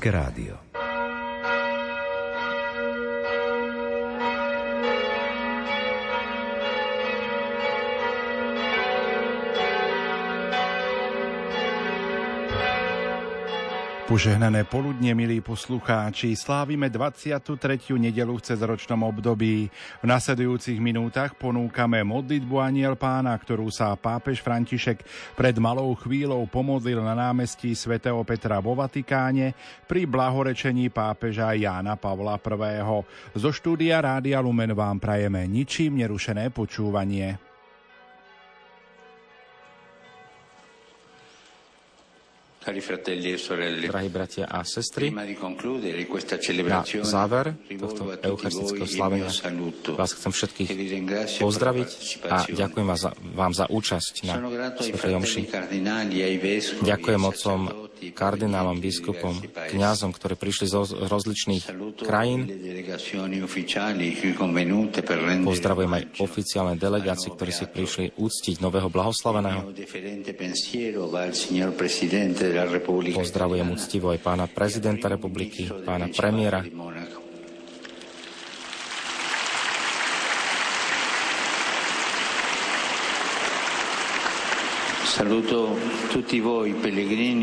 Katolické 0.00 0.10
rádio. 0.10 0.69
Požehnané 14.10 14.66
poludne, 14.66 15.14
milí 15.14 15.38
poslucháči, 15.38 16.34
slávime 16.34 16.90
23. 16.90 17.54
nedelu 17.94 18.34
v 18.34 18.42
cezročnom 18.42 19.06
období. 19.06 19.70
V 20.02 20.06
nasledujúcich 20.10 20.82
minútach 20.82 21.38
ponúkame 21.38 22.02
modlitbu 22.02 22.58
Aniel 22.58 22.98
pána, 22.98 23.30
ktorú 23.38 23.70
sa 23.70 23.94
pápež 23.94 24.42
František 24.42 25.06
pred 25.38 25.54
malou 25.62 25.94
chvíľou 25.94 26.42
pomodlil 26.50 26.98
na 26.98 27.14
námestí 27.14 27.70
svätého 27.78 28.18
Petra 28.26 28.58
vo 28.58 28.74
Vatikáne 28.74 29.54
pri 29.86 30.10
blahorečení 30.10 30.90
pápeža 30.90 31.54
Jána 31.54 31.94
Pavla 31.94 32.34
I. 32.34 32.82
Zo 33.38 33.54
štúdia 33.54 34.02
Rádia 34.02 34.42
Lumen 34.42 34.74
vám 34.74 34.98
prajeme 34.98 35.46
ničím 35.46 36.02
nerušené 36.02 36.50
počúvanie. 36.50 37.49
Drahí 43.90 44.08
bratia 44.08 44.46
a 44.46 44.62
sestry, 44.62 45.10
na 45.10 46.80
záver 47.02 47.58
tohto 47.66 48.02
eucharistického 48.22 48.86
slavenia 48.86 49.30
vás 49.98 50.10
chcem 50.14 50.30
všetkých 50.30 50.68
pozdraviť 51.42 51.90
a 52.30 52.36
ďakujem 52.46 52.86
vás 52.86 53.00
za, 53.02 53.10
vám 53.34 53.52
za 53.52 53.66
účasť 53.66 54.14
na 54.30 54.34
Svetej 54.78 55.14
Omši. 55.18 55.42
Ďakujem 56.86 57.22
otcom 57.26 57.89
kardinálom, 58.16 58.80
biskupom, 58.80 59.36
kňazom, 59.44 60.10
ktorí 60.16 60.34
prišli 60.40 60.66
z 60.72 60.74
rozličných 61.04 61.64
krajín. 62.00 62.48
Pozdravujem 65.44 65.92
aj 65.92 66.04
oficiálne 66.24 66.74
delegácie, 66.80 67.28
ktorí 67.30 67.52
si 67.52 67.64
prišli 67.68 68.06
úctiť 68.16 68.56
nového 68.64 68.88
blahoslaveného. 68.88 69.60
Pozdravujem 73.14 73.68
úctivo 73.68 74.06
aj 74.10 74.20
pána 74.24 74.46
prezidenta 74.48 75.06
republiky, 75.06 75.68
pána 75.84 76.08
premiéra, 76.08 76.64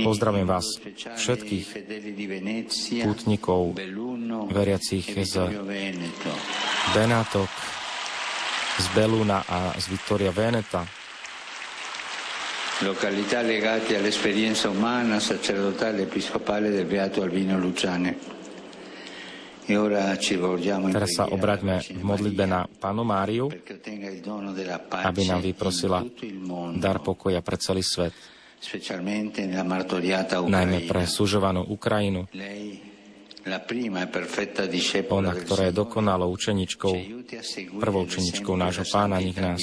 Pozdravujem 0.07 0.47
vás 0.47 0.79
všetkých 1.19 1.65
pútnikov, 3.03 3.75
veriacich 4.47 5.03
z 5.11 5.33
Benátok, 6.95 7.51
z 8.79 8.85
Beluna 8.95 9.43
a 9.43 9.75
z 9.75 9.85
Vittoria 9.91 10.31
Veneta, 10.31 10.87
località 12.87 13.41
legate 13.41 13.97
all'esperienza 13.97 14.69
umana, 14.69 15.19
sacerdotale, 15.19 16.03
episcopale 16.03 16.69
del 16.69 16.85
Beato 16.85 17.21
Albino 17.21 17.57
Luciane. 17.57 18.15
Teraz 19.67 21.11
sa 21.11 21.27
obraťme 21.27 21.75
v 21.83 22.03
modlitbe 22.03 22.43
na 22.47 22.63
Pánu 22.63 23.03
Máriu, 23.03 23.51
aby 25.03 25.21
nám 25.27 25.43
vyprosila 25.43 26.07
dar 26.79 27.03
pokoja 27.03 27.43
pre 27.43 27.59
celý 27.59 27.83
svet, 27.83 28.15
najmä 30.47 30.77
pre 30.87 31.03
súžovanú 31.05 31.67
Ukrajinu, 31.67 32.25
ona, 35.07 35.31
ktorá 35.31 35.63
je 35.71 35.73
dokonalou 35.75 36.29
učeničkou, 36.35 36.95
prvou 37.79 38.01
učeničkou 38.03 38.55
nášho 38.59 38.83
pána, 38.91 39.23
nech 39.23 39.39
nás 39.39 39.61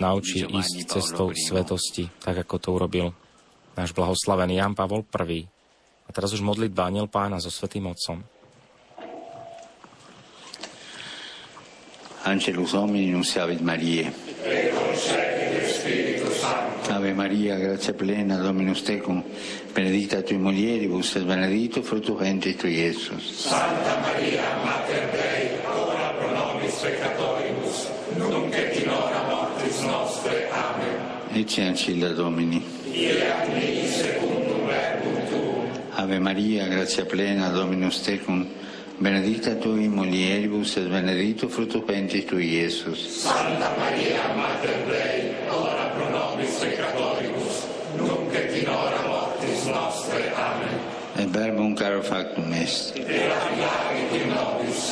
naučí 0.00 0.46
ísť 0.46 1.00
cestou 1.00 1.32
svetosti, 1.34 2.08
tak 2.22 2.46
ako 2.46 2.54
to 2.56 2.68
urobil 2.72 3.06
náš 3.76 3.92
blahoslavený 3.92 4.56
Jan 4.62 4.72
Pavol 4.72 5.04
I. 5.04 5.44
A 6.08 6.10
teraz 6.14 6.32
už 6.32 6.40
modlitba 6.40 6.88
Aniel 6.88 7.10
pána 7.10 7.36
so 7.36 7.52
Svetým 7.52 7.92
Otcom. 7.92 8.37
Angelus 12.28 12.72
Domini 12.72 13.10
nunciavit 13.10 13.60
Mariae. 13.60 14.12
Ave 16.90 17.14
Maria, 17.14 17.56
grazia 17.56 17.94
plena, 17.94 18.36
Dominus 18.36 18.82
tecum, 18.82 19.22
benedicta 19.72 20.20
tui 20.22 20.36
mulieribus, 20.36 21.16
et 21.16 21.24
benedictus 21.24 21.86
fructus 21.86 22.18
ventris 22.18 22.56
tui, 22.56 22.74
Iesus. 22.74 23.46
Santa 23.46 23.98
Maria, 24.00 24.42
Mater 24.64 25.08
Dei, 25.12 25.48
ora 25.64 26.12
pro 26.18 26.30
nobis 26.32 26.74
peccatoribus, 26.74 27.88
nunc 28.16 28.54
et 28.54 28.76
in 28.82 28.90
hora 28.90 29.22
mortis 29.28 29.80
nostre. 29.80 30.48
Amen. 30.50 31.40
Ecce 31.40 31.62
ancilla 31.62 32.08
Domini. 32.08 32.60
Fiat 32.60 33.48
mi 33.54 33.86
secundum 33.86 34.66
verbum 34.66 35.26
tuum. 35.28 35.70
Ave 35.94 36.18
Maria, 36.18 36.66
grazia 36.68 37.04
plena, 37.04 37.48
Dominus 37.50 38.02
tecum, 38.02 38.46
benedicta 38.98 39.54
tui 39.54 39.88
mulieribus 39.88 40.76
et 40.76 40.88
benedictus 40.88 41.52
fructus 41.52 41.84
ventris 41.86 42.24
tui, 42.26 42.46
Iesus. 42.58 43.22
Santa 43.22 43.70
Maria, 43.78 44.34
Mater 44.34 44.84
Dei, 44.90 45.34
ora 45.50 45.86
pro 45.94 46.08
nobis 46.10 46.58
peccatoribus, 46.58 47.66
nunc 47.96 48.34
et 48.34 48.56
in 48.58 48.68
hora 48.68 49.02
mortis 49.06 49.66
nostre. 49.66 50.32
Amen. 50.34 50.80
Et 51.16 51.30
verbum 51.30 51.74
caro 51.74 52.02
factum 52.02 52.52
est. 52.52 52.98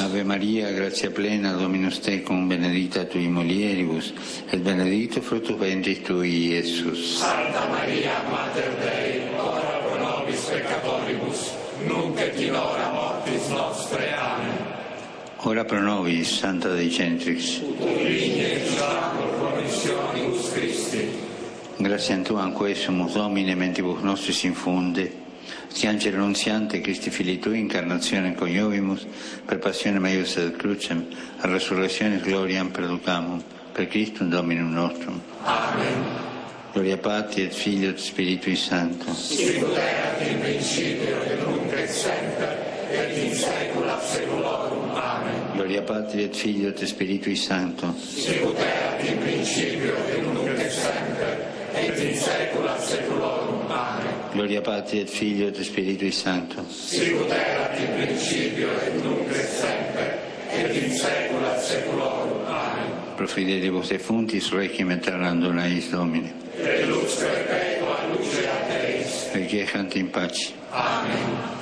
Ave 0.00 0.22
Maria, 0.24 0.70
grazia 0.72 1.10
plena, 1.10 1.52
Dominus 1.52 1.98
tecum, 2.00 2.46
benedicta 2.48 3.04
tui 3.04 3.26
mulieribus, 3.28 4.12
et 4.50 4.60
benedictus 4.62 5.24
fructus 5.24 5.58
ventris 5.58 6.02
tui, 6.02 6.54
Iesus. 6.54 7.18
Santa 7.18 7.66
Maria, 7.70 8.22
Mater 8.30 8.70
Dei, 8.78 9.26
ora 9.34 9.82
pro 9.82 9.98
nobis 9.98 10.46
peccatoribus, 10.46 11.50
nunc 11.86 12.20
et 12.20 12.40
in 12.40 12.54
hora 12.54 12.90
mortis 12.92 13.15
nostre. 13.48 14.14
Amen. 14.16 14.74
Ora 15.42 15.64
pro 15.64 15.80
nobis, 15.80 16.38
Santa 16.38 16.68
Dei 16.74 16.88
Christi. 16.88 17.64
Grazie 21.78 22.14
a 22.14 22.18
Tuam 22.22 22.52
quesumus, 22.52 23.12
Domine, 23.12 23.54
mentibus 23.54 24.00
nostris 24.00 24.42
infunde, 24.44 25.24
Sti 25.68 25.86
angelo 25.86 26.16
annunziante, 26.16 26.80
Cristi 26.80 27.10
fili 27.10 27.38
Tui, 27.38 27.58
incarnazione 27.58 28.34
coniovimus, 28.34 29.06
per 29.44 29.58
passione 29.58 29.98
meius 29.98 30.36
et 30.36 30.56
crucem, 30.56 31.06
a 31.38 31.46
resurrezione 31.46 32.18
gloriam 32.18 32.70
perducamum, 32.70 33.42
per 33.72 33.86
Christum 33.86 34.30
Dominum 34.30 34.72
nostrum. 34.72 35.20
Amen. 35.42 36.04
Gloria 36.72 36.96
Patri 36.96 37.42
et 37.42 37.52
Figlio 37.52 37.90
et 37.90 37.98
Spiritui 37.98 38.56
Sancto. 38.56 39.12
Sicut 39.14 39.76
erat 39.76 40.20
in 40.26 40.40
principio 40.40 41.22
et 41.22 41.44
nunc 41.44 41.72
et 41.72 41.88
semper, 41.88 42.65
et 42.96 43.16
in 43.16 43.34
saecula 43.34 44.00
saeculorum. 44.00 44.90
Amen. 44.94 45.52
Gloria 45.54 45.82
Patri 45.82 46.24
et 46.24 46.34
Figlio 46.34 46.68
et 46.68 46.86
Spiritui 46.86 47.36
Sancto. 47.36 47.94
Sicut 47.98 48.58
erat 48.58 49.02
in 49.04 49.18
principio 49.18 49.94
et 50.08 50.22
nunc 50.22 50.58
et 50.58 50.70
semper, 50.70 51.36
et 51.74 51.98
in 51.98 52.16
saecula 52.16 52.78
saeculorum. 52.78 53.70
Amen. 53.70 54.14
Gloria 54.32 54.60
Patri 54.60 55.00
et 55.00 55.08
Figlio 55.08 55.48
et 55.48 55.62
Spiritui 55.62 56.12
Sancto. 56.12 56.64
Sicut 56.68 57.30
erat 57.30 57.78
in 57.80 57.92
principio 58.00 58.68
et 58.86 59.02
nunc 59.02 59.30
et 59.30 59.48
semper, 59.48 60.18
et 60.50 60.76
in 60.82 60.90
saecula 60.92 61.58
saeculorum. 61.60 62.46
Amen. 62.46 62.92
Pro 63.16 63.26
fidelibus 63.26 63.88
defuntis 63.88 64.50
requiem 64.52 64.90
aeternam 64.90 65.40
dona 65.40 65.66
eis 65.68 65.90
Domine. 65.90 66.32
Et 66.58 66.86
lux 66.86 67.16
perpetua 67.20 67.96
luce 68.12 68.44
a 68.48 68.58
Deis. 68.68 69.30
Requiescant 69.34 69.96
in 69.96 70.08
pace. 70.08 70.52
Amen. 70.72 71.56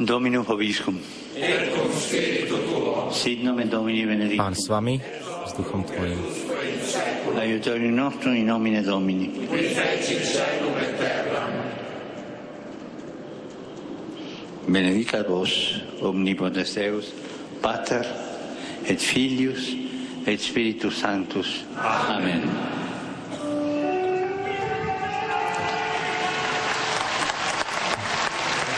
Dominum 0.00 0.44
Hoviscum. 0.48 0.98
Et 1.36 1.70
cum 1.76 1.90
spiritu 1.92 2.56
tuo, 2.56 3.10
Sit 3.12 3.42
nomen 3.42 3.68
Domini 3.68 4.00
Pán 4.00 4.08
benedictum. 4.08 4.54
s 4.54 4.68
vami, 4.68 5.00
s 5.46 5.52
duchom 5.52 5.84
tvojim. 5.84 6.18
Aiutorium 7.36 7.94
nostrum 7.94 8.34
in 8.34 8.46
nomine 8.46 8.82
Domini. 8.82 9.30
Benedicat 14.66 15.28
vos, 15.28 15.82
omnipotens 16.00 16.74
Deus, 16.74 17.12
Pater, 17.60 18.06
et 18.86 19.00
Filius, 19.00 19.76
et 20.26 20.40
Spiritus 20.40 20.96
Sanctus. 20.96 21.64
Amen. 22.08 22.48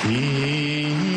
Ite 0.04 1.11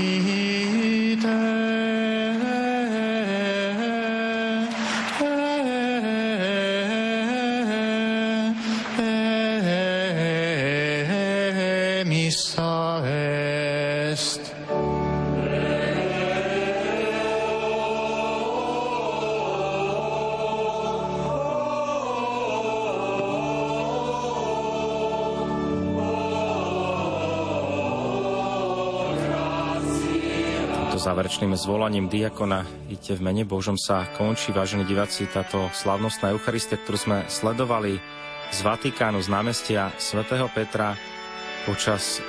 záverečným 31.06 31.54
zvolaním 31.54 32.10
diakona 32.10 32.66
Ite 32.90 33.14
v 33.14 33.22
mene 33.22 33.46
Božom 33.46 33.78
sa 33.78 34.10
končí, 34.18 34.50
vážení 34.50 34.90
diváci, 34.90 35.30
táto 35.30 35.70
slavnostná 35.70 36.34
Eucharistia, 36.34 36.82
ktorú 36.82 36.98
sme 36.98 37.18
sledovali 37.30 38.02
z 38.50 38.60
Vatikánu, 38.66 39.22
z 39.22 39.30
námestia 39.30 39.94
svätého 40.02 40.50
Petra. 40.50 40.98
Počas 41.70 42.26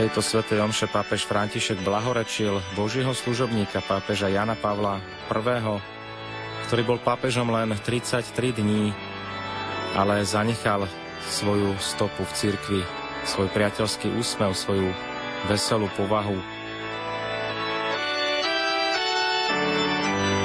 tejto 0.00 0.24
svätej 0.24 0.64
omše 0.64 0.88
pápež 0.88 1.28
František 1.28 1.84
blahorečil 1.84 2.64
Božieho 2.72 3.12
služobníka 3.12 3.84
pápeža 3.84 4.32
Jana 4.32 4.56
Pavla 4.56 4.96
I., 5.28 5.76
ktorý 6.72 6.82
bol 6.88 6.96
pápežom 6.96 7.52
len 7.52 7.76
33 7.76 8.56
dní, 8.56 8.96
ale 9.92 10.24
zanechal 10.24 10.88
svoju 11.28 11.76
stopu 11.76 12.24
v 12.24 12.32
cirkvi, 12.40 12.80
svoj 13.28 13.52
priateľský 13.52 14.16
úsmev, 14.16 14.56
svoju 14.56 14.88
veselú 15.44 15.92
povahu, 15.92 16.51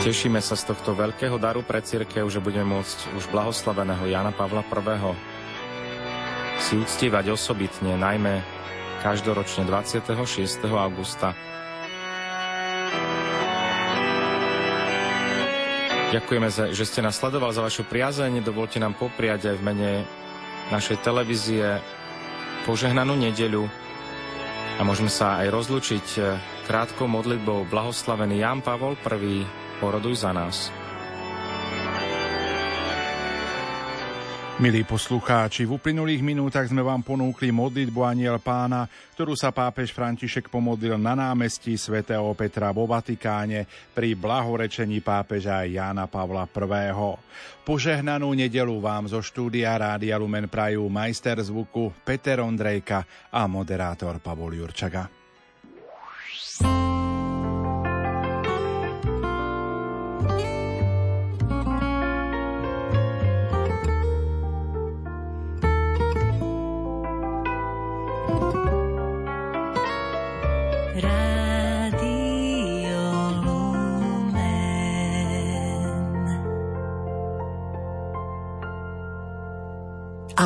Tešíme 0.07 0.39
sa 0.39 0.55
z 0.55 0.71
tohto 0.71 0.95
veľkého 0.95 1.35
daru 1.35 1.67
pre 1.67 1.83
církev, 1.83 2.31
že 2.31 2.39
budeme 2.39 2.79
môcť 2.79 3.11
už 3.19 3.27
blahoslaveného 3.27 4.07
Jana 4.07 4.31
Pavla 4.31 4.63
I. 4.63 5.11
si 6.63 6.79
uctievať 6.79 7.35
osobitne, 7.35 7.99
najmä 7.99 8.39
každoročne 9.03 9.67
26. 9.67 10.63
augusta. 10.63 11.35
Ďakujeme, 16.15 16.71
že 16.71 16.87
ste 16.87 17.03
nás 17.03 17.19
sledovali 17.19 17.51
za 17.51 17.67
vašu 17.67 17.83
priazeň. 17.83 18.47
Dovolte 18.47 18.79
nám 18.79 18.95
popriať 18.95 19.51
aj 19.51 19.55
v 19.59 19.65
mene 19.67 19.91
našej 20.71 21.03
televízie 21.03 21.83
požehnanú 22.63 23.11
nedeľu 23.19 23.67
a 24.79 24.87
môžeme 24.87 25.11
sa 25.11 25.43
aj 25.43 25.51
rozlučiť 25.51 26.07
krátkou 26.63 27.11
modlitbou 27.11 27.67
blahoslavený 27.67 28.39
Jan 28.39 28.63
Pavol 28.63 28.95
I 29.03 29.66
Oroduj 29.77 30.25
za 30.25 30.33
nás. 30.33 30.73
Milí 34.57 34.81
poslucháči, 34.81 35.69
v 35.69 35.77
uplynulých 35.77 36.25
minútach 36.25 36.65
sme 36.65 36.81
vám 36.81 37.05
ponúkli 37.05 37.53
modlitbu 37.53 38.01
Aniel 38.01 38.41
pána, 38.41 38.89
ktorú 39.13 39.37
sa 39.37 39.53
pápež 39.53 39.93
František 39.93 40.49
pomodlil 40.49 40.97
na 40.97 41.13
námestí 41.13 41.77
svätého 41.77 42.25
Petra 42.33 42.73
vo 42.73 42.89
Vatikáne 42.89 43.69
pri 43.93 44.17
blahorečení 44.17 44.97
pápeža 45.05 45.61
Jána 45.61 46.09
Pavla 46.09 46.49
I. 46.49 46.89
Požehnanú 47.61 48.33
nedelu 48.33 48.81
vám 48.81 49.05
zo 49.13 49.21
štúdia 49.21 49.77
Rádia 49.77 50.17
Lumen 50.17 50.49
Prajú 50.49 50.89
majster 50.89 51.37
zvuku 51.37 51.93
Peter 52.01 52.41
Ondrejka 52.41 53.29
a 53.29 53.45
moderátor 53.45 54.17
Pavol 54.17 54.57
Jurčaga. 54.57 55.26
Será? 70.97 71.56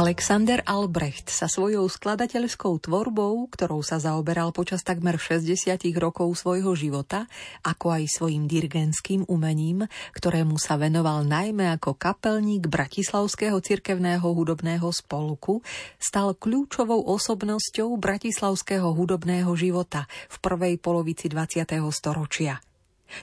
Alexander 0.02 0.66
Albrecht 0.66 1.30
sa 1.30 1.46
svojou 1.46 1.86
skladateľskou 1.86 2.90
tvorbou, 2.90 3.46
ktorou 3.54 3.86
sa 3.86 4.02
zaoberal 4.02 4.50
počas 4.50 4.82
takmer 4.82 5.22
60 5.22 5.78
rokov 6.02 6.42
svojho 6.42 6.74
života, 6.74 7.30
ako 7.62 8.02
aj 8.02 8.10
svojim 8.10 8.50
dirigentským 8.50 9.30
umením, 9.30 9.86
ktorému 10.18 10.58
sa 10.58 10.82
venoval 10.82 11.22
najmä 11.22 11.78
ako 11.78 12.02
kapelník 12.02 12.66
Bratislavského 12.66 13.62
cirkevného 13.62 14.26
hudobného 14.26 14.90
spolku, 14.90 15.62
stal 16.02 16.34
kľúčovou 16.34 17.06
osobnosťou 17.06 17.94
bratislavského 18.02 18.90
hudobného 18.98 19.54
života 19.54 20.10
v 20.34 20.36
prvej 20.42 20.82
polovici 20.82 21.30
20. 21.30 21.78
storočia. 21.94 22.58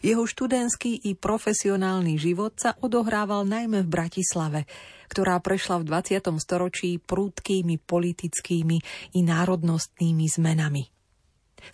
Jeho 0.04 0.24
študentský 0.24 1.08
i 1.08 1.16
profesionálny 1.16 2.20
život 2.20 2.56
sa 2.56 2.76
odohrával 2.78 3.48
najmä 3.48 3.84
v 3.84 3.92
Bratislave, 3.92 4.60
ktorá 5.08 5.40
prešla 5.40 5.80
v 5.80 5.88
20. 5.88 6.38
storočí 6.38 7.00
prúdkými 7.00 7.80
politickými 7.80 8.76
i 9.16 9.20
národnostnými 9.24 10.26
zmenami. 10.28 10.84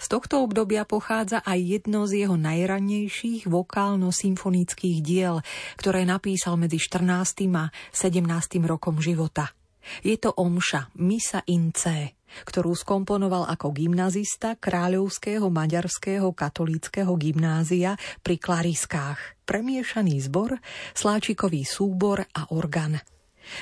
Z 0.00 0.06
tohto 0.08 0.40
obdobia 0.40 0.88
pochádza 0.88 1.44
aj 1.44 1.60
jedno 1.60 2.08
z 2.08 2.24
jeho 2.24 2.40
najrannejších 2.40 3.44
vokálno-symfonických 3.46 4.98
diel, 5.04 5.44
ktoré 5.76 6.08
napísal 6.08 6.56
medzi 6.56 6.80
14. 6.80 7.52
a 7.52 7.68
17. 7.92 8.64
rokom 8.64 8.98
života. 8.98 9.52
Je 10.00 10.16
to 10.16 10.32
omša 10.32 10.96
Misa 10.96 11.44
in 11.52 11.68
C, 11.76 12.16
ktorú 12.42 12.74
skomponoval 12.74 13.46
ako 13.46 13.70
gymnazista 13.70 14.58
Kráľovského 14.58 15.46
maďarského 15.46 16.34
katolíckého 16.34 17.14
gymnázia 17.14 17.94
pri 18.26 18.42
Klariskách, 18.42 19.46
premiešaný 19.46 20.18
zbor, 20.26 20.58
sláčikový 20.98 21.62
súbor 21.62 22.26
a 22.34 22.50
organ– 22.50 22.98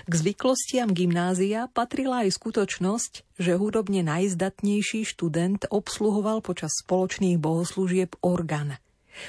k 0.07 0.13
zvyklostiam 0.13 0.95
gymnázia 0.95 1.67
patrila 1.71 2.23
aj 2.27 2.39
skutočnosť, 2.39 3.13
že 3.39 3.59
hudobne 3.59 4.07
najzdatnejší 4.07 5.03
študent 5.03 5.67
obsluhoval 5.69 6.41
počas 6.41 6.79
spoločných 6.83 7.39
bohoslúžieb 7.43 8.15
orgán. 8.23 8.79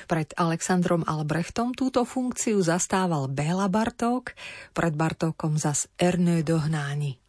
Pred 0.07 0.39
Alexandrom 0.39 1.04
Albrechtom 1.04 1.75
túto 1.75 2.07
funkciu 2.07 2.63
zastával 2.63 3.28
Béla 3.28 3.68
Bartók, 3.68 4.31
pred 4.72 4.96
Bartókom 4.96 5.60
zas 5.60 5.92
Ernő 6.00 6.39
Dohnáni. 6.39 7.23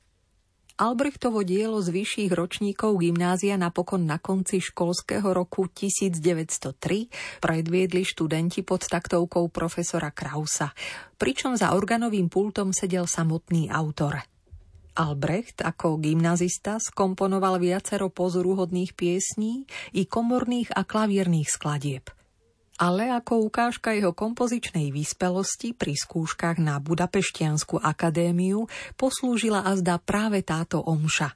Albrechtovo 0.74 1.46
dielo 1.46 1.78
z 1.78 1.94
vyšších 1.94 2.34
ročníkov 2.34 2.98
gymnázia 2.98 3.54
napokon 3.54 4.10
na 4.10 4.18
konci 4.18 4.58
školského 4.58 5.31
roku 5.31 5.70
1903 5.70 7.38
predviedli 7.38 8.02
študenti 8.02 8.66
pod 8.66 8.90
taktovkou 8.90 9.54
profesora 9.54 10.10
Krausa, 10.10 10.74
pričom 11.14 11.54
za 11.54 11.78
organovým 11.78 12.26
pultom 12.26 12.74
sedel 12.74 13.06
samotný 13.06 13.70
autor. 13.70 14.19
Albrecht 14.98 15.62
ako 15.62 16.02
gymnazista 16.02 16.82
skomponoval 16.82 17.62
viacero 17.62 18.10
pozoruhodných 18.10 18.98
piesní 18.98 19.70
i 19.94 20.10
komorných 20.10 20.74
a 20.74 20.82
klavírnych 20.82 21.54
skladieb– 21.54 22.10
ale 22.78 23.10
ako 23.10 23.46
ukážka 23.46 23.94
jeho 23.94 24.10
kompozičnej 24.10 24.90
výspelosti 24.90 25.74
pri 25.74 25.94
skúškach 25.94 26.58
na 26.58 26.82
Budapeštiansku 26.82 27.78
akadémiu 27.78 28.66
poslúžila 28.98 29.62
azda 29.62 30.00
práve 30.02 30.43
táto 30.43 30.82
omša. 30.82 31.34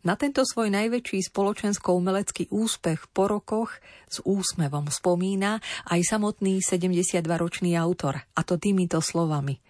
Na 0.00 0.16
tento 0.16 0.40
svoj 0.48 0.72
najväčší 0.72 1.28
spoločensko-umelecký 1.28 2.48
úspech 2.48 3.12
po 3.12 3.28
rokoch 3.28 3.76
s 4.08 4.24
úsmevom 4.24 4.88
spomína 4.88 5.60
aj 5.92 6.00
samotný 6.08 6.64
72-ročný 6.64 7.76
autor, 7.76 8.24
a 8.24 8.40
to 8.40 8.56
týmito 8.56 9.04
slovami. 9.04 9.60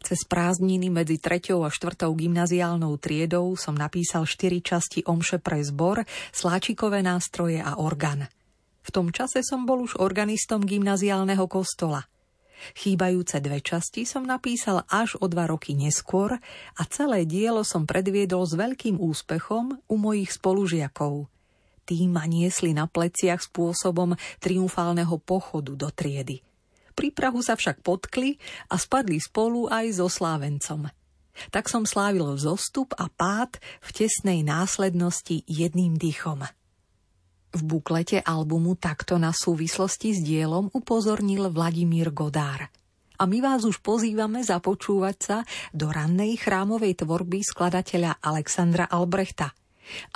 Cez 0.00 0.24
prázdniny 0.24 0.88
medzi 0.88 1.20
3. 1.20 1.56
a 1.60 1.68
4. 1.68 2.00
gymnaziálnou 2.00 2.96
triedou 2.96 3.56
som 3.60 3.76
napísal 3.76 4.24
4 4.24 4.60
časti 4.60 5.00
omše 5.04 5.40
pre 5.40 5.60
zbor, 5.60 6.04
sláčikové 6.32 7.04
nástroje 7.04 7.60
a 7.60 7.76
orgán. 7.76 8.28
V 8.84 8.88
tom 8.92 9.08
čase 9.08 9.40
som 9.40 9.64
bol 9.64 9.80
už 9.80 9.96
organistom 9.96 10.60
gymnaziálneho 10.60 11.48
kostola. 11.48 12.04
Chýbajúce 12.76 13.40
dve 13.40 13.60
časti 13.60 14.08
som 14.08 14.24
napísal 14.24 14.84
až 14.88 15.18
o 15.20 15.26
dva 15.28 15.48
roky 15.50 15.76
neskôr 15.76 16.38
a 16.76 16.82
celé 16.88 17.28
dielo 17.28 17.66
som 17.66 17.84
predviedol 17.84 18.44
s 18.44 18.54
veľkým 18.56 19.00
úspechom 19.00 19.80
u 19.88 19.94
mojich 19.96 20.32
spolužiakov. 20.36 21.28
Tí 21.84 22.08
ma 22.08 22.24
niesli 22.24 22.72
na 22.72 22.88
pleciach 22.88 23.44
spôsobom 23.44 24.16
triumfálneho 24.40 25.20
pochodu 25.20 25.76
do 25.76 25.88
triedy. 25.92 26.40
Pri 26.94 27.12
Prahu 27.12 27.42
sa 27.44 27.58
však 27.58 27.82
potkli 27.84 28.40
a 28.70 28.80
spadli 28.80 29.20
spolu 29.20 29.68
aj 29.68 30.00
so 30.00 30.08
slávencom. 30.08 30.88
Tak 31.50 31.66
som 31.66 31.82
slávil 31.82 32.38
zostup 32.38 32.94
a 32.94 33.10
pád 33.10 33.58
v 33.82 33.88
tesnej 33.90 34.46
následnosti 34.46 35.42
jedným 35.50 35.98
dýchom. 35.98 36.46
V 37.54 37.62
buklete 37.62 38.18
albumu 38.18 38.74
takto 38.74 39.14
na 39.14 39.30
súvislosti 39.30 40.10
s 40.10 40.18
dielom 40.26 40.74
upozornil 40.74 41.54
Vladimír 41.54 42.10
Godár. 42.10 42.66
A 43.14 43.30
my 43.30 43.38
vás 43.38 43.62
už 43.62 43.78
pozývame 43.78 44.42
započúvať 44.42 45.16
sa 45.22 45.46
do 45.70 45.86
rannej 45.86 46.34
chrámovej 46.34 47.06
tvorby 47.06 47.46
skladateľa 47.46 48.18
Alexandra 48.18 48.90
Albrechta. 48.90 49.54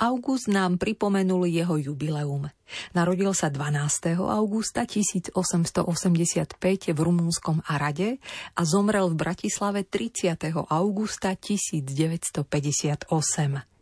August 0.03 0.51
nám 0.51 0.75
pripomenul 0.75 1.47
jeho 1.47 1.79
jubileum. 1.79 2.51
Narodil 2.91 3.31
sa 3.31 3.47
12. 3.47 4.19
augusta 4.19 4.83
1885 4.83 6.59
v 6.91 6.99
rumúnskom 6.99 7.63
Arade 7.63 8.19
a 8.57 8.65
zomrel 8.67 9.07
v 9.13 9.15
Bratislave 9.15 9.87
30. 9.87 10.35
augusta 10.67 11.39
1958. 11.39 13.78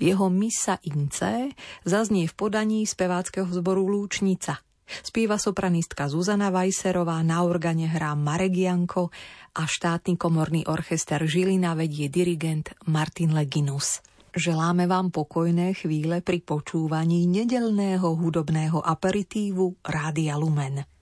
Jeho 0.00 0.30
misa 0.30 0.78
ince 0.82 1.50
zaznie 1.84 2.28
v 2.28 2.34
podaní 2.34 2.86
speváckého 2.86 3.48
zboru 3.48 3.86
Lúčnica. 3.86 4.58
Spíva 4.86 5.34
sopranistka 5.34 6.06
Zuzana 6.06 6.50
Vajserová, 6.54 7.18
na 7.26 7.42
organe 7.42 7.90
hrá 7.90 8.14
Marek 8.14 8.54
Janko 8.54 9.10
a 9.58 9.66
štátny 9.66 10.14
komorný 10.14 10.62
orchester 10.70 11.26
Žilina 11.26 11.74
vedie 11.74 12.06
dirigent 12.06 12.70
Martin 12.86 13.34
Leginus. 13.34 13.98
Želáme 14.36 14.86
vám 14.86 15.10
pokojné 15.10 15.74
chvíle 15.74 16.20
pri 16.20 16.44
počúvaní 16.44 17.26
nedelného 17.26 18.14
hudobného 18.14 18.84
aperitívu 18.84 19.80
Rádia 19.82 20.36
Lumen. 20.36 20.95